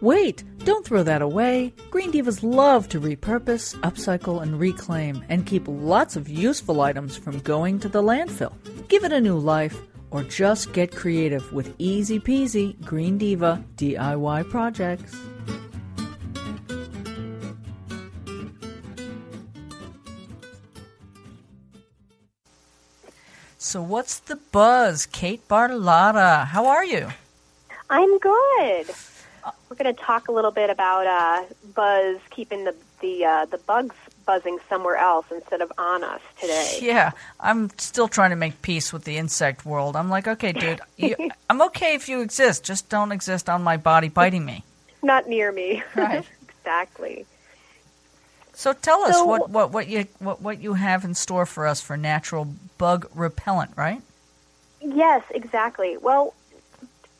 [0.00, 1.74] Wait, don't throw that away.
[1.90, 7.40] Green Divas love to repurpose, upcycle, and reclaim, and keep lots of useful items from
[7.40, 8.52] going to the landfill.
[8.86, 9.76] Give it a new life,
[10.12, 15.16] or just get creative with easy peasy Green Diva DIY projects.
[23.60, 26.46] So, what's the buzz, Kate Bartolotta?
[26.46, 27.08] How are you?
[27.90, 28.86] I'm good.
[29.68, 33.58] We're going to talk a little bit about uh, buzz, keeping the the uh, the
[33.58, 33.94] bugs
[34.26, 36.78] buzzing somewhere else instead of on us today.
[36.82, 39.94] Yeah, I'm still trying to make peace with the insect world.
[39.96, 41.14] I'm like, okay, dude, you,
[41.48, 44.64] I'm okay if you exist, just don't exist on my body biting me.
[45.02, 45.82] Not near me.
[45.94, 46.24] Right.
[46.58, 47.24] exactly.
[48.52, 51.66] So tell us So- what, what, what you what, what you have in store for
[51.66, 54.02] us for natural bug repellent, right?
[54.80, 55.96] Yes, exactly.
[55.96, 56.34] Well,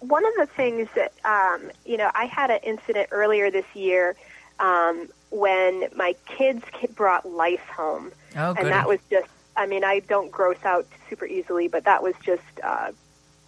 [0.00, 4.16] one of the things that um, you know, I had an incident earlier this year
[4.60, 9.28] um, when my kids ki- brought lice home, Oh, and that was just.
[9.56, 12.92] I mean, I don't gross out super easily, but that was just uh,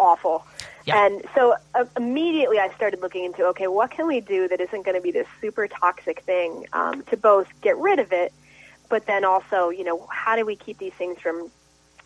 [0.01, 0.45] awful.
[0.87, 1.07] Yeah.
[1.07, 4.85] And so uh, immediately I started looking into okay, what can we do that isn't
[4.85, 8.33] going to be this super toxic thing um, to both get rid of it,
[8.89, 11.49] but then also, you know, how do we keep these things from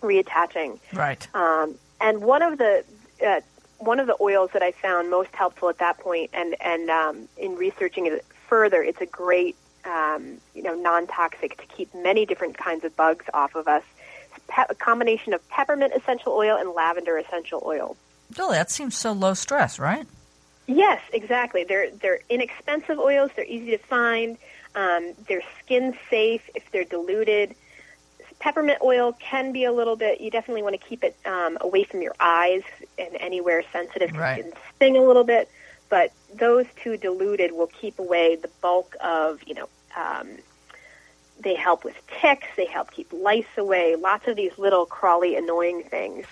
[0.02, 0.78] reattaching?
[0.92, 1.26] right.
[1.34, 2.84] Um, and one of the
[3.26, 3.40] uh,
[3.84, 7.28] one of the oils that I found most helpful at that point, and and um,
[7.36, 12.26] in researching it further, it's a great um, you know non toxic to keep many
[12.26, 13.82] different kinds of bugs off of us.
[14.34, 17.96] It's pe- a combination of peppermint essential oil and lavender essential oil.
[18.38, 20.06] Really, that seems so low stress, right?
[20.66, 21.64] Yes, exactly.
[21.64, 23.30] They're they're inexpensive oils.
[23.36, 24.38] They're easy to find.
[24.74, 27.54] Um, they're skin safe if they're diluted.
[28.44, 30.20] Peppermint oil can be a little bit.
[30.20, 32.60] You definitely want to keep it um, away from your eyes
[32.98, 34.40] and anywhere sensitive Right.
[34.40, 35.48] it can sting a little bit.
[35.88, 39.68] But those two diluted will keep away the bulk of you know.
[39.96, 40.28] Um,
[41.40, 42.46] they help with ticks.
[42.54, 43.96] They help keep lice away.
[43.96, 46.26] Lots of these little crawly, annoying things.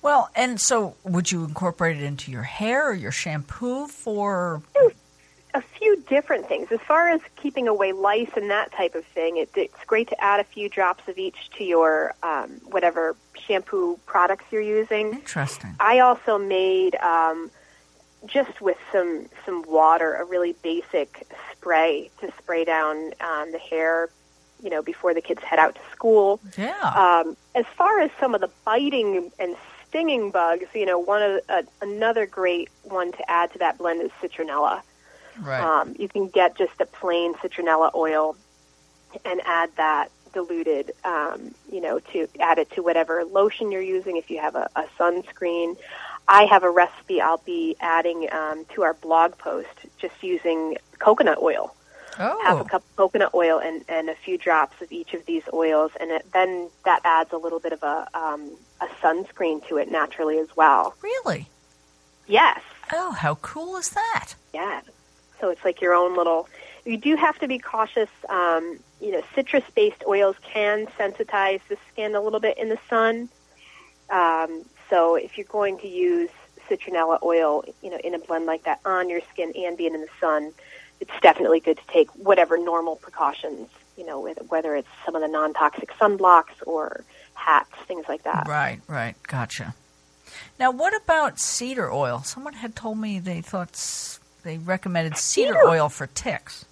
[0.00, 4.62] Well, and so would you incorporate it into your hair or your shampoo for?
[5.54, 6.70] A few different things.
[6.70, 10.22] As far as keeping away lice and that type of thing, it, it's great to
[10.22, 15.14] add a few drops of each to your um, whatever shampoo products you're using.
[15.14, 15.74] Interesting.
[15.80, 17.50] I also made um,
[18.26, 24.10] just with some some water a really basic spray to spray down um, the hair,
[24.62, 26.40] you know, before the kids head out to school.
[26.56, 26.78] Yeah.
[26.82, 29.56] Um, as far as some of the biting and
[29.88, 34.02] stinging bugs, you know, one of uh, another great one to add to that blend
[34.02, 34.82] is citronella.
[35.40, 35.62] Right.
[35.62, 38.36] Um, you can get just a plain citronella oil
[39.24, 44.16] and add that diluted, um, you know, to add it to whatever lotion you're using.
[44.16, 45.76] If you have a, a sunscreen,
[46.26, 49.68] I have a recipe I'll be adding um, to our blog post,
[49.98, 51.74] just using coconut oil.
[52.16, 55.24] Half a oh, cup of coconut oil and, and a few drops of each of
[55.24, 58.50] these oils, and it, then that adds a little bit of a um,
[58.80, 60.94] a sunscreen to it naturally as well.
[61.00, 61.48] really?
[62.26, 62.60] Yes.
[62.92, 64.34] Oh, how cool is that?
[64.52, 64.80] Yeah.
[65.40, 66.48] So it's like your own little.
[66.84, 68.08] You do have to be cautious.
[68.28, 73.28] Um, you know, citrus-based oils can sensitize the skin a little bit in the sun.
[74.10, 76.30] Um, so if you're going to use
[76.68, 80.00] citronella oil, you know, in a blend like that on your skin and being in
[80.00, 80.52] the sun,
[81.00, 83.68] it's definitely good to take whatever normal precautions.
[83.96, 88.46] You know, whether it's some of the non-toxic sunblocks or hats, things like that.
[88.48, 89.14] Right, right.
[89.24, 89.74] Gotcha.
[90.58, 92.22] Now, what about cedar oil?
[92.24, 93.74] Someone had told me they thought
[94.48, 96.64] they recommended cedar Cedar- oil for ticks.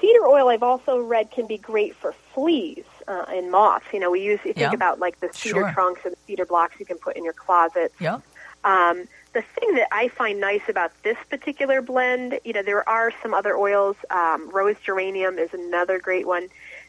[0.00, 3.86] Cedar oil, I've also read, can be great for fleas uh, and moths.
[3.92, 4.72] You know, we use you think Yeah.
[4.74, 5.72] about like the cedar Sure.
[5.72, 7.92] trunks and cedar blocks you can put in your closet.
[8.00, 8.20] Yep.
[8.64, 13.10] Um, the thing that I find nice about this particular blend, you know, there are
[13.22, 13.96] some other oils.
[14.10, 16.48] Um, rose geranium is another great one.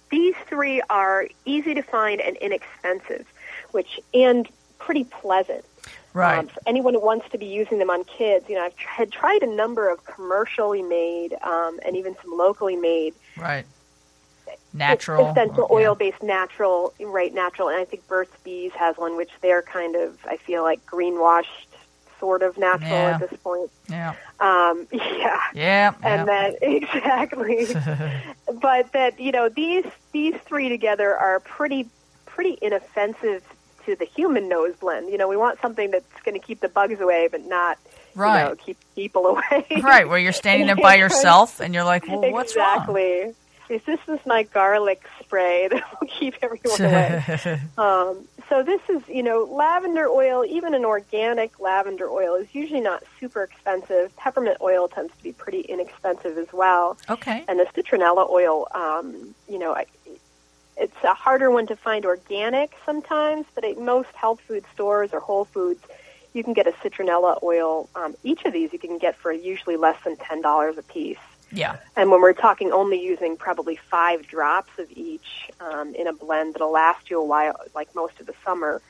[0.09, 3.25] These three are easy to find and inexpensive,
[3.71, 4.49] which and
[4.79, 5.63] pretty pleasant.
[6.13, 6.37] Right.
[6.39, 9.11] Um, for anyone who wants to be using them on kids, you know, I've had
[9.11, 13.65] tried a number of commercially made um, and even some locally made right.
[14.73, 15.29] Natural.
[15.29, 15.75] essential yeah.
[15.75, 17.33] oil based natural, right?
[17.33, 20.85] Natural, and I think Burt's Bees has one, which they're kind of, I feel like
[20.85, 21.67] greenwashed,
[22.19, 23.19] sort of natural Yeah.
[23.21, 23.69] at this point.
[23.89, 24.15] Yeah.
[24.39, 25.93] Um, yeah, Yeah.
[26.03, 27.67] and that exactly,
[28.61, 31.87] but that you know these these three together are pretty
[32.25, 33.43] pretty inoffensive
[33.85, 35.09] to the human nose blend.
[35.09, 37.77] You know, we want something that's going to keep the bugs away, but not
[38.15, 38.43] Right.
[38.43, 39.65] you know, keep people away.
[39.81, 42.75] right, where you're standing there by yourself and you're like, well, what's wrong?
[42.75, 43.33] exactly.
[43.69, 47.59] This is my garlic spray that will keep everyone away.
[47.77, 52.81] um, so this is, you know, lavender oil, even an organic lavender oil is usually
[52.81, 54.15] not super expensive.
[54.17, 56.97] Peppermint oil tends to be pretty inexpensive as well.
[57.09, 57.43] Okay.
[57.47, 59.75] And the citronella oil, um, you know,
[60.77, 65.19] it's a harder one to find organic sometimes, but at most health food stores or
[65.19, 65.83] Whole Foods,
[66.33, 67.89] you can get a citronella oil.
[67.95, 71.17] Um, each of these you can get for usually less than ten dollars a piece.
[71.51, 71.77] Yeah.
[71.95, 76.55] And when we're talking only using probably five drops of each um, in a blend
[76.55, 78.81] that'll last you a while, like most of the summer,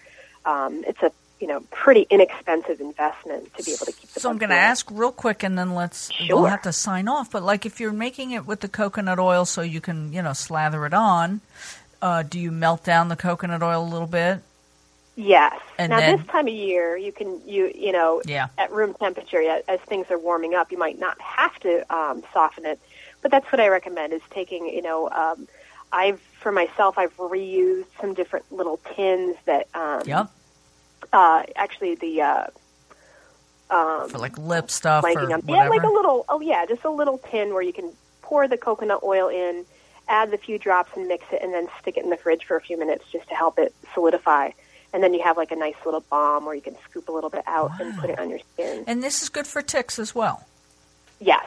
[0.45, 1.12] um, it's a
[1.44, 4.10] you know pretty inexpensive investment to be able to keep.
[4.12, 6.38] The so I'm going to ask real quick, and then let's sure.
[6.38, 7.31] we'll have to sign off.
[7.31, 10.31] But like if you're making it with the coconut oil, so you can you know
[10.31, 11.42] slather it on,
[12.01, 14.40] uh, do you melt down the coconut oil a little bit?
[15.18, 15.60] Yes.
[15.78, 18.48] And now then- this time of year, you can you you know Yeah.
[18.57, 22.24] at room temperature as, as things are warming up, you might not have to um,
[22.31, 22.80] soften it,
[23.22, 25.10] but that's what I recommend is taking you know.
[25.10, 25.50] Um,
[25.92, 30.30] I've for myself, I've reused some different little tins that um, Yep.
[31.11, 32.45] Uh, actually the uh,
[33.69, 36.89] um, For like lip stuff or on yeah, like a little oh yeah, just a
[36.91, 37.91] little tin where you can
[38.21, 39.65] pour the coconut oil in,
[40.07, 42.55] add the few drops and mix it, and then stick it in the fridge for
[42.55, 44.51] a few minutes just to help it solidify.
[44.94, 47.31] And then you have like a nice little balm where you can scoop a little
[47.31, 48.83] bit out and put it on your skin.
[48.85, 50.45] and this is good for ticks as well.
[51.19, 51.45] Yes,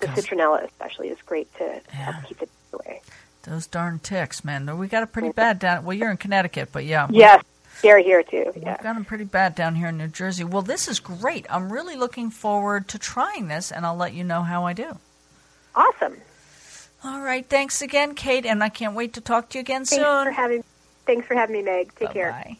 [0.00, 1.80] the citronella especially is great to Yeah.
[1.94, 3.02] help keep it away.
[3.44, 4.76] Those darn ticks, man.
[4.78, 5.84] We got it pretty bad down.
[5.84, 7.42] Well, you're in Connecticut, but yeah, Yes,
[7.78, 8.52] scary here too.
[8.54, 8.76] We've Yeah.
[8.82, 10.44] got them pretty bad down here in New Jersey.
[10.44, 11.46] Well, this is great.
[11.50, 14.98] I'm really looking forward to trying this, and I'll let you know how I do.
[15.74, 16.16] Awesome.
[17.04, 17.44] All right.
[17.48, 20.24] Thanks again, Kate, and I can't wait to talk to you again Thanks soon.
[20.26, 20.62] for having.
[21.06, 21.92] Thanks for having me, Meg.
[21.96, 22.30] Take care.
[22.30, 22.56] Bye-bye.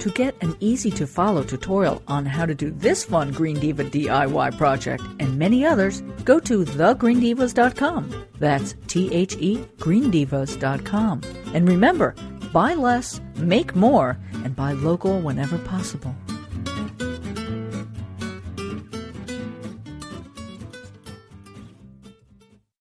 [0.00, 3.84] To get an easy to follow tutorial on how to do this fun Green Diva
[3.84, 8.26] DIY project and many others, go to thegreendivas.com.
[8.38, 11.22] That's T H E greendivas.com.
[11.54, 12.14] And remember,
[12.54, 16.14] buy less, make more, and buy local whenever possible.